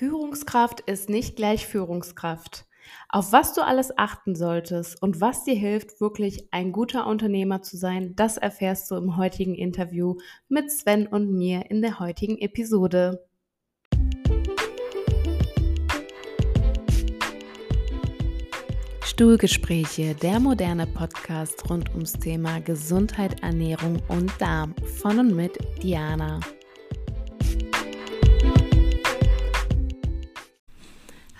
[0.00, 2.64] Führungskraft ist nicht gleich Führungskraft.
[3.10, 7.76] Auf was du alles achten solltest und was dir hilft, wirklich ein guter Unternehmer zu
[7.76, 10.16] sein, das erfährst du im heutigen Interview
[10.48, 13.26] mit Sven und mir in der heutigen Episode.
[19.04, 26.40] Stuhlgespräche, der moderne Podcast rund ums Thema Gesundheit, Ernährung und Darm von und mit Diana.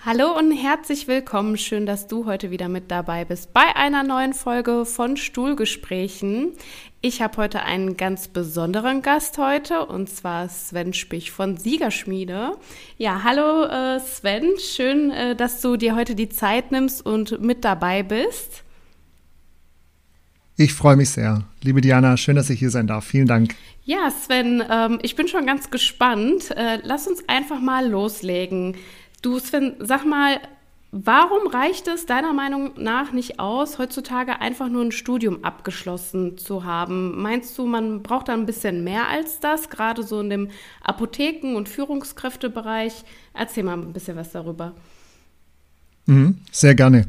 [0.03, 1.59] Hallo und herzlich willkommen.
[1.59, 6.53] Schön, dass du heute wieder mit dabei bist bei einer neuen Folge von Stuhlgesprächen.
[7.01, 12.53] Ich habe heute einen ganz besonderen Gast heute und zwar Sven Spich von Siegerschmiede.
[12.97, 17.63] Ja, hallo äh, Sven, schön, äh, dass du dir heute die Zeit nimmst und mit
[17.63, 18.63] dabei bist.
[20.57, 21.43] Ich freue mich sehr.
[21.61, 23.05] Liebe Diana, schön, dass ich hier sein darf.
[23.05, 23.55] Vielen Dank.
[23.83, 26.51] Ja, Sven, ähm, ich bin schon ganz gespannt.
[26.51, 28.75] Äh, lass uns einfach mal loslegen.
[29.21, 30.39] Du, Sven, sag mal,
[30.91, 36.63] warum reicht es deiner Meinung nach nicht aus, heutzutage einfach nur ein Studium abgeschlossen zu
[36.63, 37.21] haben?
[37.21, 40.49] Meinst du, man braucht da ein bisschen mehr als das, gerade so in dem
[40.83, 43.03] Apotheken- und Führungskräftebereich?
[43.35, 44.73] Erzähl mal ein bisschen was darüber.
[46.07, 47.05] Mhm, sehr gerne.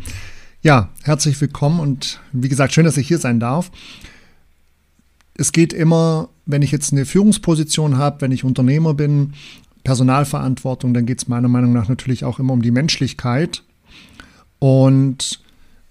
[0.60, 3.70] Ja, herzlich willkommen und wie gesagt, schön, dass ich hier sein darf.
[5.34, 9.32] Es geht immer, wenn ich jetzt eine Führungsposition habe, wenn ich Unternehmer bin,
[9.84, 13.62] Personalverantwortung, dann geht es meiner Meinung nach natürlich auch immer um die Menschlichkeit.
[14.58, 15.40] Und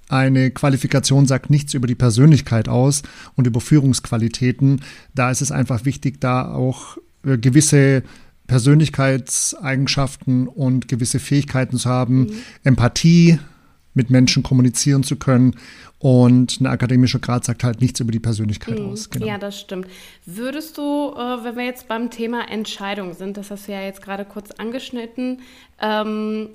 [0.08, 3.02] eine Qualifikation sagt nichts über die Persönlichkeit aus
[3.36, 4.81] und über Führungsqualitäten.
[5.16, 8.03] Da ist es einfach wichtig, da auch äh, gewisse
[8.47, 12.34] Persönlichkeitseigenschaften und gewisse Fähigkeiten zu haben, mhm.
[12.64, 13.39] Empathie,
[13.94, 15.56] mit Menschen kommunizieren zu können.
[16.00, 18.89] Und ein akademischer Grad sagt halt nichts über die Persönlichkeit mhm.
[18.89, 19.09] aus.
[19.09, 19.25] Genau.
[19.25, 19.88] Ja, das stimmt.
[20.25, 24.02] Würdest du, äh, wenn wir jetzt beim Thema Entscheidung sind, das hast du ja jetzt
[24.02, 25.42] gerade kurz angeschnitten,
[25.80, 26.50] ähm,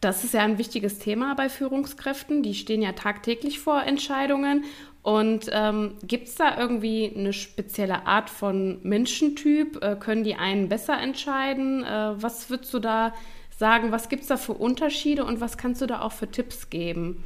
[0.00, 2.42] das ist ja ein wichtiges Thema bei Führungskräften.
[2.42, 4.64] Die stehen ja tagtäglich vor Entscheidungen.
[5.02, 9.82] Und ähm, gibt es da irgendwie eine spezielle Art von Menschentyp?
[9.82, 11.84] Äh, können die einen besser entscheiden?
[11.84, 13.14] Äh, was würdest du da
[13.60, 16.70] sagen, was gibt es da für Unterschiede und was kannst du da auch für Tipps
[16.70, 17.22] geben?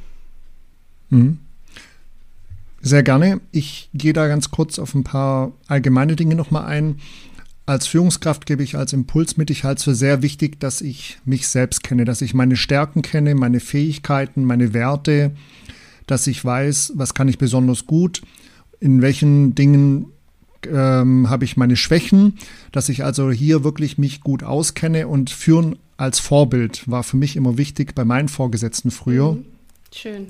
[1.09, 1.39] Mhm.
[2.81, 3.39] Sehr gerne.
[3.51, 6.99] Ich gehe da ganz kurz auf ein paar allgemeine Dinge nochmal ein.
[7.65, 11.17] Als Führungskraft gebe ich als Impuls mit, ich halte es für sehr wichtig, dass ich
[11.23, 15.31] mich selbst kenne, dass ich meine Stärken kenne, meine Fähigkeiten, meine Werte,
[16.05, 18.21] dass ich weiß, was kann ich besonders gut,
[18.81, 20.11] in welchen Dingen
[20.67, 22.37] ähm, habe ich meine Schwächen,
[22.73, 27.35] dass ich also hier wirklich mich gut auskenne und führen als Vorbild war für mich
[27.35, 29.33] immer wichtig bei meinen Vorgesetzten früher.
[29.33, 29.45] Mhm.
[29.93, 30.27] Schön.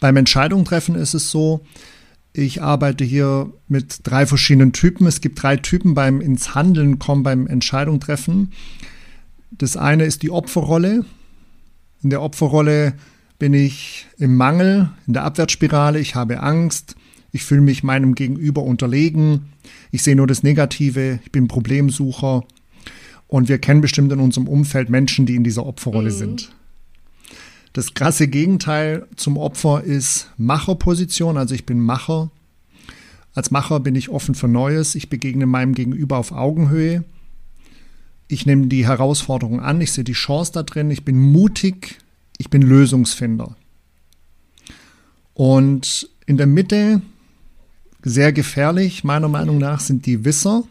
[0.00, 1.64] Beim Entscheidung treffen ist es so,
[2.32, 5.06] ich arbeite hier mit drei verschiedenen Typen.
[5.06, 8.52] Es gibt drei Typen beim ins Handeln kommen, beim Entscheidung treffen.
[9.52, 11.04] Das eine ist die Opferrolle.
[12.02, 12.94] In der Opferrolle
[13.38, 16.00] bin ich im Mangel, in der Abwärtsspirale.
[16.00, 16.96] Ich habe Angst.
[17.30, 19.52] Ich fühle mich meinem Gegenüber unterlegen.
[19.92, 21.20] Ich sehe nur das Negative.
[21.24, 22.44] Ich bin Problemsucher.
[23.34, 26.16] Und wir kennen bestimmt in unserem Umfeld Menschen, die in dieser Opferrolle mhm.
[26.16, 26.52] sind.
[27.72, 32.30] Das krasse Gegenteil zum Opfer ist Macherposition, also ich bin Macher.
[33.34, 37.02] Als Macher bin ich offen für Neues, ich begegne meinem Gegenüber auf Augenhöhe.
[38.28, 41.98] Ich nehme die Herausforderung an, ich sehe die Chance da drin, ich bin mutig,
[42.38, 43.56] ich bin Lösungsfinder.
[45.32, 47.02] Und in der Mitte,
[48.00, 50.62] sehr gefährlich, meiner Meinung nach, sind die Wisser.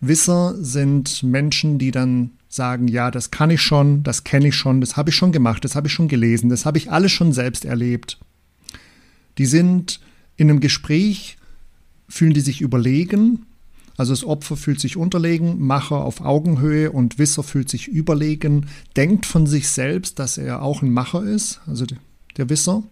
[0.00, 4.80] Wisser sind Menschen, die dann sagen, ja, das kann ich schon, das kenne ich schon,
[4.80, 7.32] das habe ich schon gemacht, das habe ich schon gelesen, das habe ich alles schon
[7.32, 8.18] selbst erlebt.
[9.36, 10.00] Die sind
[10.36, 11.36] in einem Gespräch,
[12.08, 13.46] fühlen die sich überlegen,
[13.96, 18.66] also das Opfer fühlt sich unterlegen, Macher auf Augenhöhe und Wisser fühlt sich überlegen,
[18.96, 21.84] denkt von sich selbst, dass er auch ein Macher ist, also
[22.36, 22.84] der Wisser,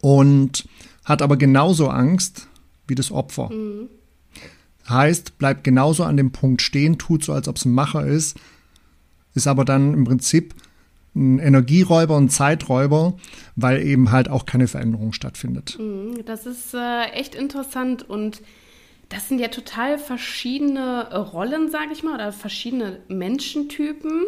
[0.00, 0.68] und
[1.04, 2.48] hat aber genauso Angst
[2.88, 3.50] wie das Opfer.
[3.50, 3.88] Mhm.
[4.88, 8.36] Heißt, bleibt genauso an dem Punkt stehen, tut so, als ob es ein Macher ist,
[9.34, 10.54] ist aber dann im Prinzip
[11.14, 13.14] ein Energieräuber, ein Zeiträuber,
[13.54, 15.78] weil eben halt auch keine Veränderung stattfindet.
[15.78, 18.42] Mhm, das ist äh, echt interessant und
[19.08, 24.24] das sind ja total verschiedene Rollen, sage ich mal, oder verschiedene Menschentypen.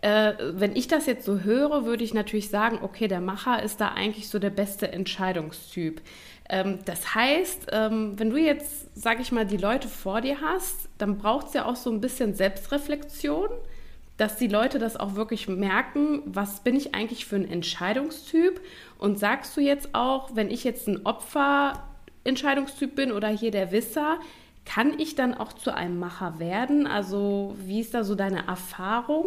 [0.00, 3.80] Äh, wenn ich das jetzt so höre, würde ich natürlich sagen, okay, der Macher ist
[3.80, 6.00] da eigentlich so der beste Entscheidungstyp.
[6.52, 10.90] Ähm, das heißt, ähm, wenn du jetzt, sag ich mal, die Leute vor dir hast,
[10.98, 13.48] dann braucht es ja auch so ein bisschen Selbstreflexion,
[14.18, 18.60] dass die Leute das auch wirklich merken, was bin ich eigentlich für ein Entscheidungstyp?
[18.98, 24.20] Und sagst du jetzt auch, wenn ich jetzt ein Opfer-Entscheidungstyp bin oder hier der Wisser,
[24.66, 26.86] kann ich dann auch zu einem Macher werden?
[26.86, 29.24] Also, wie ist da so deine Erfahrung?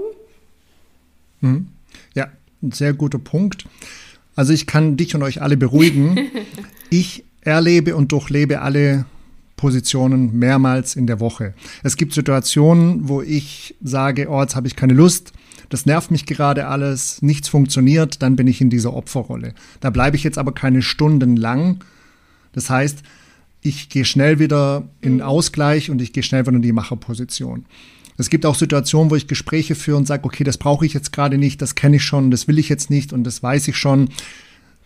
[1.41, 1.69] Mhm.
[2.13, 2.27] Ja,
[2.61, 3.65] ein sehr guter Punkt.
[4.35, 6.19] Also ich kann dich und euch alle beruhigen.
[6.89, 9.05] ich erlebe und durchlebe alle
[9.55, 11.53] Positionen mehrmals in der Woche.
[11.83, 15.31] Es gibt Situationen, wo ich sage, oh, jetzt habe ich keine Lust,
[15.69, 19.53] das nervt mich gerade alles, nichts funktioniert, dann bin ich in dieser Opferrolle.
[19.79, 21.83] Da bleibe ich jetzt aber keine Stunden lang.
[22.51, 22.99] Das heißt,
[23.61, 27.65] ich gehe schnell wieder in Ausgleich und ich gehe schnell wieder in die Macherposition.
[28.17, 31.11] Es gibt auch Situationen, wo ich Gespräche führe und sage, okay, das brauche ich jetzt
[31.11, 33.77] gerade nicht, das kenne ich schon, das will ich jetzt nicht und das weiß ich
[33.77, 34.09] schon.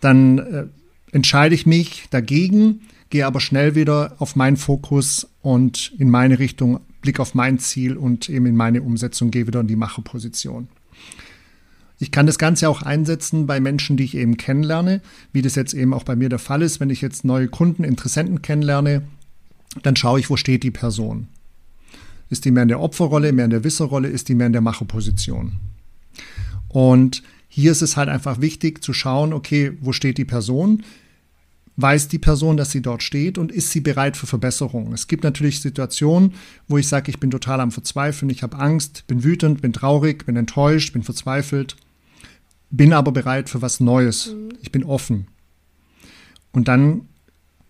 [0.00, 0.66] Dann äh,
[1.12, 2.80] entscheide ich mich dagegen,
[3.10, 7.96] gehe aber schnell wieder auf meinen Fokus und in meine Richtung, Blick auf mein Ziel
[7.96, 10.68] und eben in meine Umsetzung, gehe wieder in die Macherposition.
[11.98, 15.02] Ich kann das Ganze auch einsetzen bei Menschen, die ich eben kennenlerne,
[15.32, 16.80] wie das jetzt eben auch bei mir der Fall ist.
[16.80, 19.02] Wenn ich jetzt neue Kunden, Interessenten kennenlerne,
[19.82, 21.28] dann schaue ich, wo steht die Person.
[22.30, 24.62] Ist die mehr in der Opferrolle, mehr in der Wisserrolle, ist die mehr in der
[24.62, 25.56] Macherposition?
[26.68, 30.84] Und hier ist es halt einfach wichtig zu schauen, okay, wo steht die Person?
[31.76, 34.92] Weiß die Person, dass sie dort steht und ist sie bereit für Verbesserungen?
[34.92, 36.34] Es gibt natürlich Situationen,
[36.68, 40.26] wo ich sage, ich bin total am Verzweifeln, ich habe Angst, bin wütend, bin traurig,
[40.26, 41.76] bin enttäuscht, bin verzweifelt,
[42.70, 44.32] bin aber bereit für was Neues.
[44.32, 44.50] Mhm.
[44.62, 45.26] Ich bin offen.
[46.52, 47.08] Und dann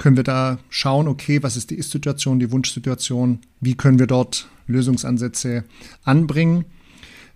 [0.01, 4.49] können wir da schauen, okay, was ist die Ist-Situation, die Wunschsituation, wie können wir dort
[4.67, 5.65] Lösungsansätze
[6.05, 6.65] anbringen.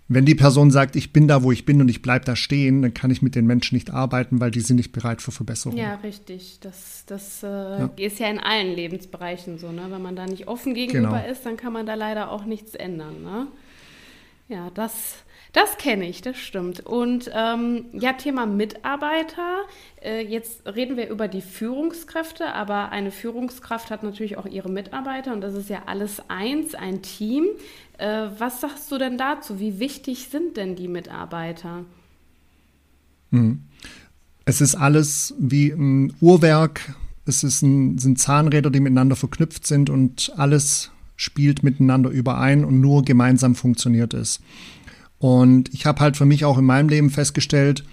[0.07, 2.81] Wenn die Person sagt, ich bin da, wo ich bin und ich bleibe da stehen,
[2.81, 5.77] dann kann ich mit den Menschen nicht arbeiten, weil die sind nicht bereit für Verbesserung.
[5.77, 6.59] Ja, richtig.
[6.61, 7.89] Das, das äh, ja.
[7.97, 9.71] ist ja in allen Lebensbereichen so.
[9.71, 9.85] Ne?
[9.89, 11.31] Wenn man da nicht offen gegenüber genau.
[11.31, 13.21] ist, dann kann man da leider auch nichts ändern.
[13.23, 13.47] Ne?
[14.47, 15.25] Ja, das
[15.55, 16.85] das kenne ich, das stimmt.
[16.85, 19.63] Und ähm, ja, Thema Mitarbeiter.
[20.03, 25.31] Äh, jetzt reden wir über die Führungskräfte, aber eine Führungskraft hat natürlich auch ihre Mitarbeiter
[25.31, 27.45] und das ist ja alles eins, ein Team.
[27.97, 29.57] Äh, was sagst du denn dazu?
[29.57, 31.85] Wie wichtig sind denn die Mitarbeiter?
[33.31, 33.61] Hm.
[34.43, 36.95] Es ist alles wie ein Uhrwerk.
[37.25, 42.81] Es ist ein, sind Zahnräder, die miteinander verknüpft sind und alles spielt miteinander überein und
[42.81, 44.39] nur gemeinsam funktioniert es.
[45.17, 47.83] Und ich habe halt für mich auch in meinem Leben festgestellt,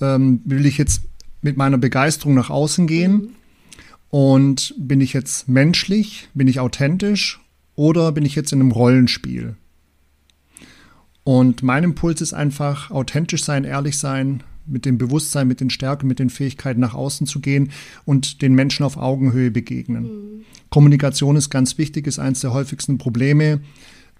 [0.00, 1.02] ähm, will ich jetzt
[1.42, 3.36] mit meiner Begeisterung nach außen gehen
[4.10, 7.40] und bin ich jetzt menschlich, bin ich authentisch
[7.76, 9.56] oder bin ich jetzt in einem Rollenspiel?
[11.24, 16.06] Und mein Impuls ist einfach authentisch sein, ehrlich sein, mit dem Bewusstsein, mit den Stärken,
[16.06, 17.70] mit den Fähigkeiten nach außen zu gehen
[18.04, 20.02] und den Menschen auf Augenhöhe begegnen.
[20.02, 20.44] Mhm.
[20.70, 23.60] Kommunikation ist ganz wichtig, ist eines der häufigsten Probleme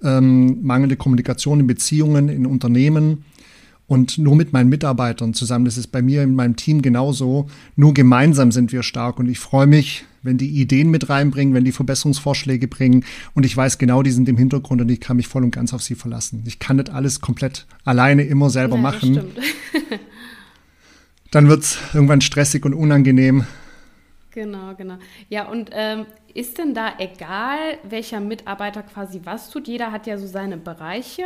[0.02, 3.25] ähm, mangelnde Kommunikation in Beziehungen, in Unternehmen
[3.87, 5.64] und nur mit meinen Mitarbeitern zusammen.
[5.64, 7.49] Das ist bei mir in meinem Team genauso.
[7.76, 11.64] Nur gemeinsam sind wir stark und ich freue mich, wenn die Ideen mit reinbringen, wenn
[11.64, 13.05] die Verbesserungsvorschläge bringen
[13.35, 15.75] und ich weiß genau, die sind im Hintergrund und ich kann mich voll und ganz
[15.75, 16.43] auf sie verlassen.
[16.46, 19.20] Ich kann nicht alles komplett alleine immer selber ja, machen.
[21.34, 23.44] Dann wird es irgendwann stressig und unangenehm.
[24.31, 24.98] Genau, genau.
[25.28, 29.66] Ja, und ähm, ist denn da egal, welcher Mitarbeiter quasi was tut?
[29.66, 31.25] Jeder hat ja so seine Bereiche.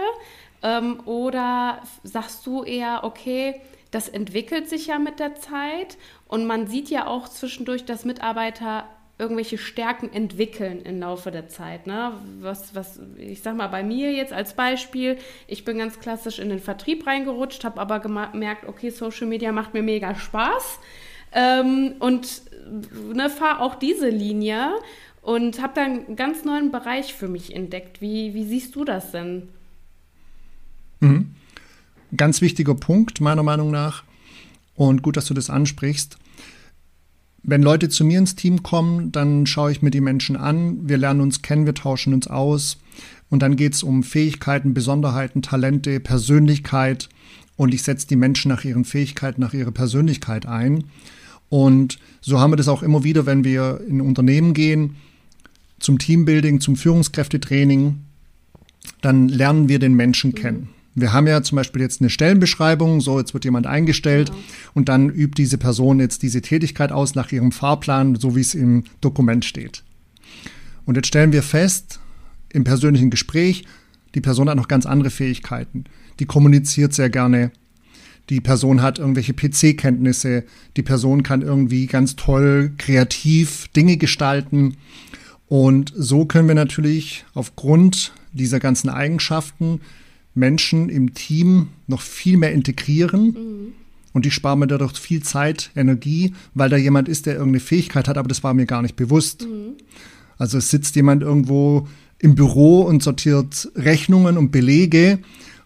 [0.62, 3.60] Ähm, oder sagst du eher, okay,
[3.90, 8.88] das entwickelt sich ja mit der Zeit und man sieht ja auch zwischendurch, dass Mitarbeiter
[9.18, 11.86] irgendwelche Stärken entwickeln im Laufe der Zeit.
[11.86, 12.12] Ne?
[12.40, 15.18] Was, was, ich sag mal, bei mir jetzt als Beispiel,
[15.48, 19.74] ich bin ganz klassisch in den Vertrieb reingerutscht, habe aber gemerkt, okay, Social Media macht
[19.74, 20.78] mir mega Spaß.
[21.32, 22.42] Ähm, und
[23.12, 24.72] ne, fahre auch diese Linie
[25.20, 28.00] und habe da einen ganz neuen Bereich für mich entdeckt.
[28.00, 29.48] Wie, wie siehst du das denn?
[31.00, 31.34] Mhm.
[32.16, 34.04] Ganz wichtiger Punkt, meiner Meinung nach.
[34.76, 36.18] Und gut, dass du das ansprichst.
[37.42, 40.98] Wenn Leute zu mir ins Team kommen, dann schaue ich mir die Menschen an, wir
[40.98, 42.78] lernen uns kennen, wir tauschen uns aus.
[43.30, 47.08] Und dann geht es um Fähigkeiten, Besonderheiten, Talente, Persönlichkeit.
[47.56, 50.84] Und ich setze die Menschen nach ihren Fähigkeiten, nach ihrer Persönlichkeit ein.
[51.48, 54.96] Und so haben wir das auch immer wieder, wenn wir in Unternehmen gehen,
[55.78, 58.00] zum Teambuilding, zum Führungskräftetraining,
[59.00, 60.70] dann lernen wir den Menschen kennen.
[61.00, 64.42] Wir haben ja zum Beispiel jetzt eine Stellenbeschreibung, so jetzt wird jemand eingestellt genau.
[64.74, 68.54] und dann übt diese Person jetzt diese Tätigkeit aus nach ihrem Fahrplan, so wie es
[68.54, 69.84] im Dokument steht.
[70.84, 72.00] Und jetzt stellen wir fest,
[72.52, 73.64] im persönlichen Gespräch,
[74.14, 75.84] die Person hat noch ganz andere Fähigkeiten.
[76.18, 77.52] Die kommuniziert sehr gerne,
[78.30, 80.44] die Person hat irgendwelche PC-Kenntnisse,
[80.76, 84.76] die Person kann irgendwie ganz toll kreativ Dinge gestalten.
[85.48, 89.80] Und so können wir natürlich aufgrund dieser ganzen Eigenschaften
[90.38, 93.26] Menschen im Team noch viel mehr integrieren.
[93.26, 93.72] Mhm.
[94.12, 98.08] Und die sparen mir dadurch viel Zeit, Energie, weil da jemand ist, der irgendeine Fähigkeit
[98.08, 99.46] hat, aber das war mir gar nicht bewusst.
[99.46, 99.74] Mhm.
[100.38, 101.86] Also es sitzt jemand irgendwo
[102.18, 105.18] im Büro und sortiert Rechnungen und Belege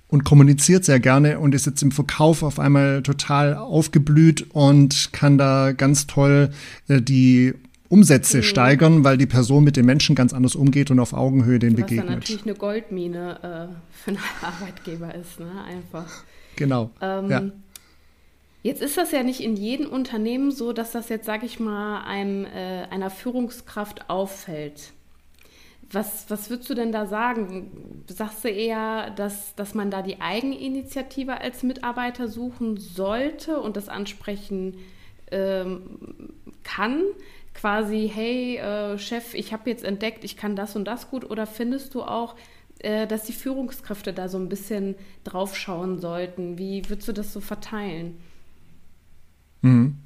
[0.08, 5.38] und kommuniziert sehr gerne und ist jetzt im Verkauf auf einmal total aufgeblüht und kann
[5.38, 6.50] da ganz toll
[6.88, 7.54] äh, die
[7.92, 8.42] Umsätze mhm.
[8.42, 11.82] steigern, weil die Person mit den Menschen ganz anders umgeht und auf Augenhöhe den Was
[11.82, 12.08] begegnet.
[12.08, 13.36] Was natürlich eine Goldmine
[13.70, 15.50] äh, für einen Arbeitgeber ist, ne?
[15.68, 16.10] Einfach.
[16.56, 16.90] Genau.
[17.02, 17.42] Ähm, ja.
[18.62, 22.02] Jetzt ist das ja nicht in jedem Unternehmen so, dass das jetzt, sage ich mal,
[22.04, 24.92] einem, äh, einer Führungskraft auffällt.
[25.90, 28.04] Was, was würdest du denn da sagen?
[28.06, 33.90] Sagst du eher, dass, dass man da die Eigeninitiative als Mitarbeiter suchen sollte und das
[33.90, 34.78] ansprechen
[35.30, 35.82] ähm,
[36.62, 37.02] kann?
[37.54, 41.28] Quasi, hey äh, Chef, ich habe jetzt entdeckt, ich kann das und das gut.
[41.28, 42.34] Oder findest du auch,
[42.78, 44.94] äh, dass die Führungskräfte da so ein bisschen
[45.24, 46.58] draufschauen sollten?
[46.58, 48.16] Wie würdest du das so verteilen?
[49.60, 49.98] Mhm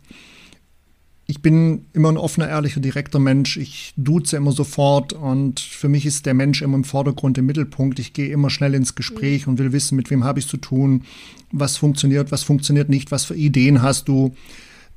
[1.28, 3.56] ich bin immer ein offener, ehrlicher, direkter Mensch.
[3.56, 7.98] Ich duze immer sofort und für mich ist der Mensch immer im Vordergrund, im Mittelpunkt.
[7.98, 9.52] Ich gehe immer schnell ins Gespräch mhm.
[9.52, 11.02] und will wissen, mit wem habe ich zu tun,
[11.50, 14.36] was funktioniert, was funktioniert nicht, was für Ideen hast du.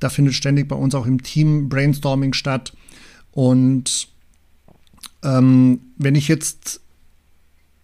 [0.00, 2.72] Da findet ständig bei uns auch im Team Brainstorming statt.
[3.32, 4.08] Und
[5.22, 6.80] ähm, wenn ich jetzt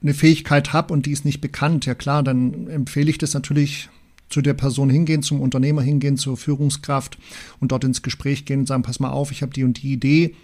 [0.03, 3.89] eine Fähigkeit habe und die ist nicht bekannt, ja klar, dann empfehle ich das natürlich
[4.29, 7.19] zu der Person hingehen, zum Unternehmer hingehen, zur Führungskraft
[7.61, 9.93] und dort ins Gespräch gehen und sagen, pass mal auf, ich habe die und die
[9.93, 10.35] Idee,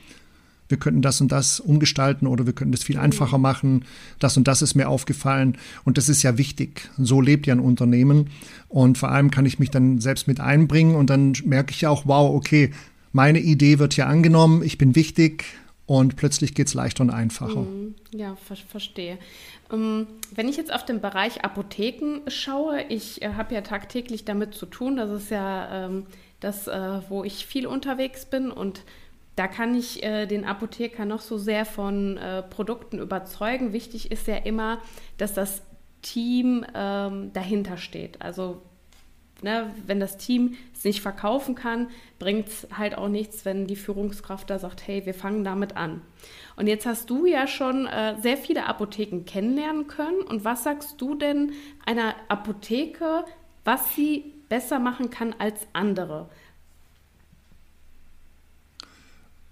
[0.72, 3.84] wir könnten das und das umgestalten oder wir könnten das viel einfacher machen,
[4.18, 6.90] das und das ist mir aufgefallen und das ist ja wichtig.
[6.98, 8.30] So lebt ja ein Unternehmen
[8.68, 11.90] und vor allem kann ich mich dann selbst mit einbringen und dann merke ich ja
[11.90, 12.72] auch, wow, okay,
[13.12, 15.44] meine Idee wird hier angenommen, ich bin wichtig,
[15.84, 17.60] und plötzlich geht es leichter und einfacher.
[17.60, 17.94] Mhm.
[18.14, 19.18] Ja, ver verstehe.
[19.70, 24.54] Ähm, wenn ich jetzt auf den Bereich Apotheken schaue, ich äh, habe ja tagtäglich damit
[24.54, 26.06] zu tun, das ist ja ähm,
[26.40, 28.84] das, äh, wo ich viel unterwegs bin und
[29.36, 33.72] da kann ich äh, den Apotheker noch so sehr von äh, Produkten überzeugen.
[33.72, 34.78] Wichtig ist ja immer,
[35.16, 35.62] dass das
[36.02, 38.20] Team ähm, dahinter steht.
[38.20, 38.60] Also
[39.42, 43.76] ne, wenn das Team es nicht verkaufen kann, bringt es halt auch nichts, wenn die
[43.76, 46.02] Führungskraft da sagt, hey, wir fangen damit an.
[46.56, 50.22] Und jetzt hast du ja schon äh, sehr viele Apotheken kennenlernen können.
[50.22, 51.52] Und was sagst du denn
[51.86, 53.24] einer Apotheke,
[53.64, 56.28] was sie besser machen kann als andere?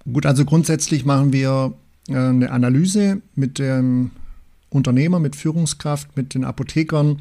[0.04, 1.74] Gut, also grundsätzlich machen wir
[2.08, 4.10] äh, eine Analyse mit dem
[4.68, 7.20] Unternehmer, mit Führungskraft, mit den Apothekern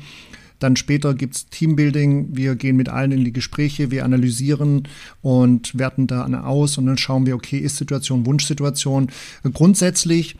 [0.59, 2.35] dann später gibt es Teambuilding.
[2.35, 4.87] Wir gehen mit allen in die Gespräche, wir analysieren
[5.21, 9.09] und werten da aus und dann schauen wir, okay, ist Situation, Wunschsituation.
[9.53, 10.35] Grundsätzlich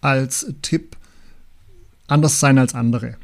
[0.00, 0.96] als Tipp,
[2.06, 3.16] anders sein als andere.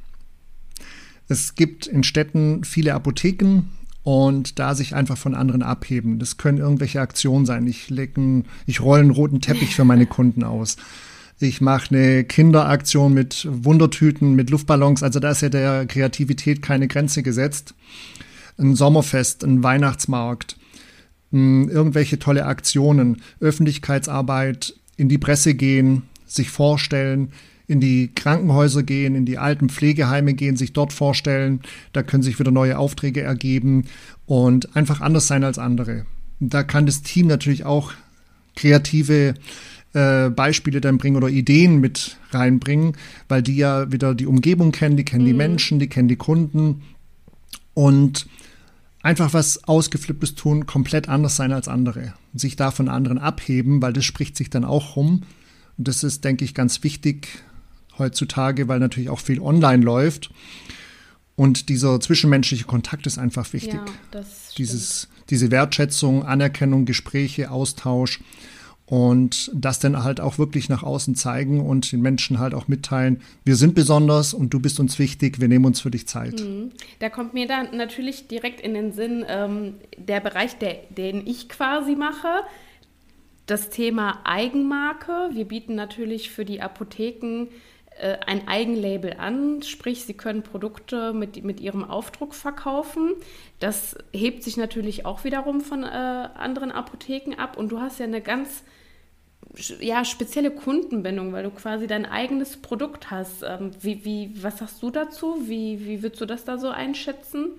[1.28, 3.62] Es gibt in Städten viele Apotheken
[4.04, 6.18] und da sich einfach von anderen abheben.
[6.18, 7.66] Das können irgendwelche Aktionen sein.
[7.66, 10.76] Ich, lecken, ich rolle einen roten Teppich für meine Kunden aus.
[11.40, 15.02] Ich mache eine Kinderaktion mit Wundertüten, mit Luftballons.
[15.02, 17.74] Also da ist ja der Kreativität keine Grenze gesetzt.
[18.58, 20.56] Ein Sommerfest, ein Weihnachtsmarkt,
[21.32, 27.32] irgendwelche tolle Aktionen, Öffentlichkeitsarbeit, in die Presse gehen, sich vorstellen,
[27.66, 31.60] in die Krankenhäuser gehen, in die alten Pflegeheime gehen, sich dort vorstellen.
[31.92, 33.86] Da können sich wieder neue Aufträge ergeben
[34.26, 36.04] und einfach anders sein als andere.
[36.40, 37.92] Da kann das Team natürlich auch
[38.56, 39.34] kreative
[39.94, 42.96] äh, Beispiele dann bringen oder Ideen mit reinbringen,
[43.28, 45.28] weil die ja wieder die Umgebung kennen, die kennen mhm.
[45.28, 46.82] die Menschen, die kennen die Kunden
[47.72, 48.26] und
[49.02, 52.14] einfach was Ausgeflipptes tun, komplett anders sein als andere.
[52.34, 55.22] Sich da von anderen abheben, weil das spricht sich dann auch rum.
[55.76, 57.28] Und das ist, denke ich, ganz wichtig
[57.98, 60.30] heutzutage, weil natürlich auch viel online läuft.
[61.36, 63.80] Und dieser zwischenmenschliche Kontakt ist einfach wichtig.
[64.12, 64.22] Ja,
[64.56, 68.20] Dieses, diese Wertschätzung, Anerkennung, Gespräche, Austausch
[68.86, 73.22] und das dann halt auch wirklich nach außen zeigen und den Menschen halt auch mitteilen,
[73.44, 76.40] wir sind besonders und du bist uns wichtig, wir nehmen uns für dich Zeit.
[76.40, 76.70] Mhm.
[76.98, 81.48] Da kommt mir dann natürlich direkt in den Sinn ähm, der Bereich, der, den ich
[81.48, 82.28] quasi mache,
[83.46, 85.30] das Thema Eigenmarke.
[85.32, 87.48] Wir bieten natürlich für die Apotheken
[87.98, 93.12] äh, ein Eigenlabel an, sprich, sie können Produkte mit, mit ihrem Aufdruck verkaufen.
[93.60, 98.06] Das hebt sich natürlich auch wiederum von äh, anderen Apotheken ab und du hast ja
[98.06, 98.64] eine ganz
[99.80, 103.42] ja, spezielle Kundenbindung, weil du quasi dein eigenes Produkt hast.
[103.42, 105.42] Ähm, wie, wie, was sagst du dazu?
[105.46, 107.50] Wie, wie würdest du das da so einschätzen?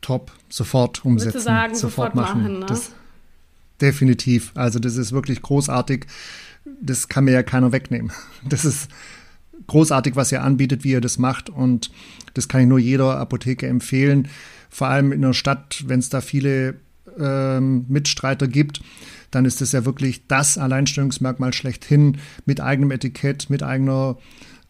[0.00, 1.40] Top, sofort umsetzen.
[1.40, 2.42] Sagen, sofort, sofort machen.
[2.42, 2.66] machen ne?
[2.66, 2.92] das,
[3.80, 4.52] definitiv.
[4.54, 6.06] Also das ist wirklich großartig.
[6.64, 8.12] Das kann mir ja keiner wegnehmen.
[8.48, 8.88] Das ist
[9.66, 11.50] großartig, was ihr anbietet, wie ihr das macht.
[11.50, 11.90] Und
[12.34, 14.28] das kann ich nur jeder Apotheke empfehlen.
[14.70, 16.76] Vor allem in einer Stadt, wenn es da viele
[17.18, 18.80] ähm, Mitstreiter gibt,
[19.30, 24.16] dann ist es ja wirklich das Alleinstellungsmerkmal schlechthin mit eigenem Etikett, mit eigener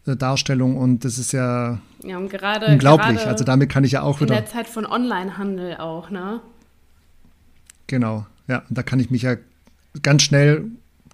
[0.05, 2.67] äh, Darstellung und das ist ja Ja, und gerade.
[2.67, 3.17] Unglaublich.
[3.17, 4.35] Gerade also damit kann ich ja auch wieder.
[4.35, 6.41] In der Zeit von Onlinehandel auch, ne?
[7.87, 8.63] Genau, ja.
[8.69, 9.35] Da kann ich mich ja
[10.03, 10.65] ganz schnell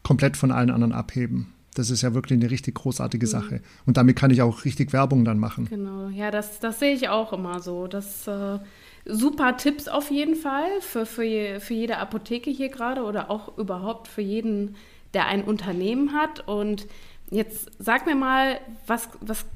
[0.05, 1.51] komplett von allen anderen abheben.
[1.73, 3.29] Das ist ja wirklich eine richtig großartige mhm.
[3.29, 3.61] Sache.
[3.87, 5.65] Und damit kann ich auch richtig Werbung dann machen.
[5.67, 7.87] Genau, ja, das, das sehe ich auch immer so.
[7.87, 8.59] Das äh,
[9.05, 14.07] super Tipps auf jeden Fall für, für, für jede Apotheke hier gerade oder auch überhaupt
[14.07, 14.75] für jeden,
[15.15, 16.47] der ein Unternehmen hat.
[16.47, 16.85] Und
[17.31, 19.47] jetzt sag mir mal, was, was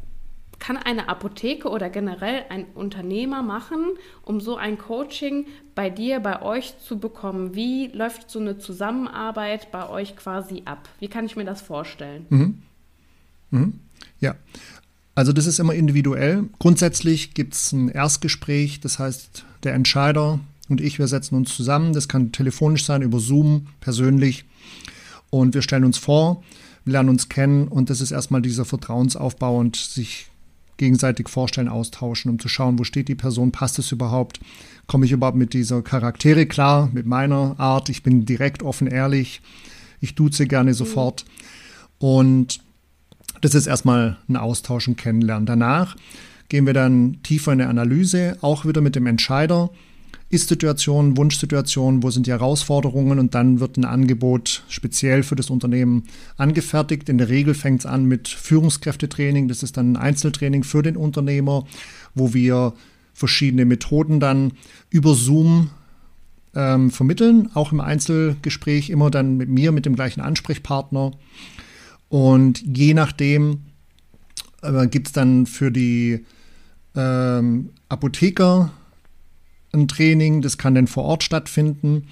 [0.60, 3.80] kann eine Apotheke oder generell ein Unternehmer machen,
[4.24, 7.56] um so ein Coaching bei dir, bei euch zu bekommen?
[7.56, 10.90] Wie läuft so eine Zusammenarbeit bei euch quasi ab?
[11.00, 12.26] Wie kann ich mir das vorstellen?
[12.30, 12.62] Mhm.
[13.52, 13.80] Mhm.
[14.20, 14.36] Ja,
[15.16, 16.46] also das ist immer individuell.
[16.60, 20.40] Grundsätzlich gibt es ein Erstgespräch, das heißt, der Entscheider
[20.70, 21.94] und ich, wir setzen uns zusammen.
[21.94, 24.46] Das kann telefonisch sein, über Zoom, persönlich.
[25.30, 26.44] Und wir stellen uns vor,
[26.86, 30.29] lernen uns kennen und das ist erstmal dieser Vertrauensaufbau und sich
[30.80, 34.40] gegenseitig vorstellen, austauschen, um zu schauen, wo steht die Person, passt es überhaupt,
[34.88, 39.42] komme ich überhaupt mit dieser Charaktere klar, mit meiner Art, ich bin direkt, offen, ehrlich,
[40.02, 41.26] ich duze gerne sofort.
[42.00, 42.62] Und
[43.42, 45.46] das ist erstmal ein Austausch und Kennenlernen.
[45.46, 45.96] Danach
[46.50, 49.70] gehen wir dann tiefer in eine Analyse, auch wieder mit dem Entscheider.
[50.30, 56.04] Ist-Situation, Wunschsituation, wo sind die Herausforderungen und dann wird ein Angebot speziell für das Unternehmen
[56.38, 57.10] angefertigt.
[57.10, 60.98] In der Regel fängt es an mit Führungskräftetraining, das ist dann ein Einzeltraining für den
[60.98, 61.66] Unternehmer,
[62.14, 62.74] wo wir
[63.14, 64.54] verschiedene Methoden dann
[64.92, 65.72] über Zoom
[66.56, 71.12] ähm, vermitteln, auch im Einzelgespräch immer dann mit mir, mit dem gleichen Ansprechpartner.
[72.08, 73.62] Und je nachdem
[74.62, 76.26] äh, gibt es dann für die
[76.96, 78.72] ähm, Apotheker
[79.74, 82.08] ein Training, das kann dann vor Ort stattfinden.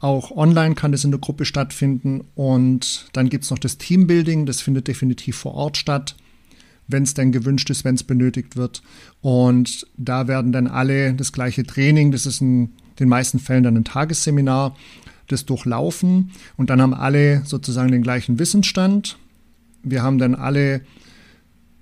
[0.00, 2.24] Auch online kann das in der Gruppe stattfinden.
[2.34, 6.16] Und dann gibt es noch das Teambuilding, das findet definitiv vor Ort statt,
[6.88, 8.82] wenn es denn gewünscht ist, wenn es benötigt wird.
[9.20, 13.76] Und da werden dann alle das gleiche Training, das ist in den meisten Fällen dann
[13.76, 14.76] ein Tagesseminar,
[15.28, 16.30] das durchlaufen.
[16.56, 19.18] Und dann haben alle sozusagen den gleichen Wissensstand.
[19.82, 20.82] Wir haben dann alle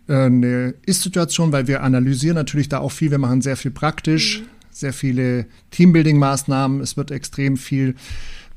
[0.09, 4.41] äh, eine Ist-Situation, weil wir analysieren natürlich da auch viel, wir machen sehr viel praktisch.
[4.41, 6.81] Mhm sehr viele Teambuilding-Maßnahmen.
[6.81, 7.95] Es wird extrem viel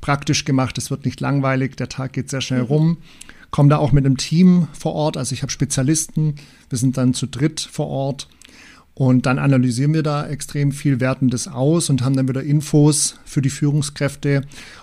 [0.00, 0.78] praktisch gemacht.
[0.78, 1.76] Es wird nicht langweilig.
[1.76, 2.66] Der Tag geht sehr schnell mhm.
[2.66, 2.96] rum.
[3.50, 5.16] Komme da auch mit einem Team vor Ort.
[5.16, 6.34] Also ich habe Spezialisten.
[6.68, 8.28] Wir sind dann zu dritt vor Ort.
[8.94, 13.16] Und dann analysieren wir da extrem viel, werten das aus und haben dann wieder Infos
[13.24, 14.42] für die Führungskräfte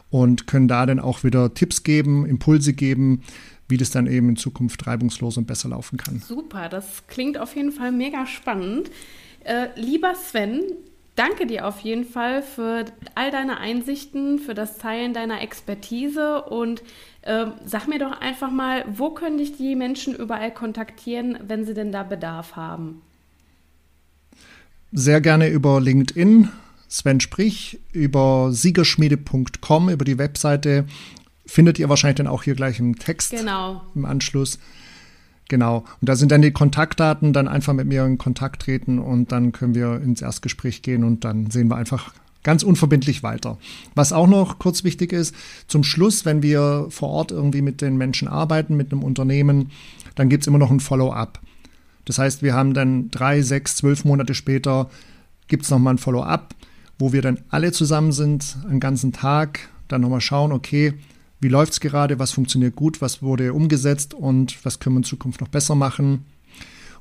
[0.10, 3.24] und können da dann auch wieder Tipps geben, Impulse geben,
[3.68, 6.22] wie das dann eben in Zukunft reibungslos und besser laufen kann.
[6.26, 8.90] Super, das klingt auf jeden Fall mega spannend.
[9.44, 10.62] Äh, lieber Sven,
[11.16, 16.84] danke dir auf jeden Fall für all deine Einsichten, für das Teilen deiner Expertise und
[17.22, 21.74] äh, sag mir doch einfach mal, wo können dich die Menschen überall kontaktieren, wenn sie
[21.74, 23.02] denn da Bedarf haben?
[24.92, 26.50] Sehr gerne über LinkedIn,
[26.88, 30.86] Sven Sprich, über siegerschmiede.com, über die Webseite.
[31.46, 33.82] Findet ihr wahrscheinlich dann auch hier gleich im Text genau.
[33.94, 34.58] im Anschluss.
[34.58, 34.70] Genau.
[35.52, 39.52] Und da sind dann die Kontaktdaten, dann einfach mit mir in Kontakt treten und dann
[39.52, 43.58] können wir ins Erstgespräch gehen und dann sehen wir einfach ganz unverbindlich weiter.
[43.96, 45.36] Was auch noch kurz wichtig ist,
[45.68, 49.72] zum Schluss, wenn wir vor Ort irgendwie mit den Menschen arbeiten, mit einem Unternehmen,
[50.16, 51.40] dann gibt es immer noch ein Follow-up.
[52.06, 54.90] Das heißt, wir haben dann drei, sechs, zwölf Monate später
[55.48, 56.56] gibt es nochmal ein Follow-up,
[56.98, 60.94] wo wir dann alle zusammen sind, einen ganzen Tag, dann nochmal schauen, okay,
[61.40, 65.04] wie läuft es gerade, was funktioniert gut, was wurde umgesetzt und was können wir in
[65.04, 66.26] Zukunft noch besser machen.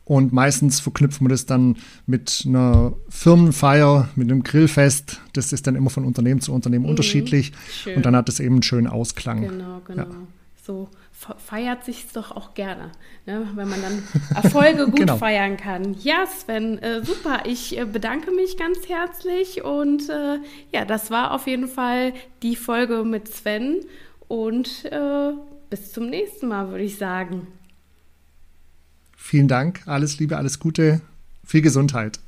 [0.04, 5.20] Und meistens verknüpfen wir das dann mit einer Firmenfeier, mit einem Grillfest.
[5.32, 7.52] Das ist dann immer von Unternehmen zu Unternehmen mhm, unterschiedlich.
[7.70, 7.96] Schön.
[7.96, 9.40] Und dann hat es eben einen schönen Ausklang.
[9.40, 10.02] Genau, genau.
[10.02, 10.10] Ja.
[10.62, 10.88] So
[11.38, 12.90] feiert sich doch auch gerne,
[13.26, 13.46] ne?
[13.54, 14.02] wenn man dann
[14.34, 15.16] Erfolge gut genau.
[15.16, 15.94] feiern kann.
[16.02, 17.44] Ja, Sven, äh, super.
[17.46, 20.38] Ich äh, bedanke mich ganz herzlich und äh,
[20.72, 23.80] ja, das war auf jeden Fall die Folge mit Sven.
[24.28, 25.32] Und äh,
[25.70, 27.46] bis zum nächsten Mal, würde ich sagen.
[29.16, 31.00] Vielen Dank, alles Liebe, alles Gute,
[31.44, 32.20] viel Gesundheit.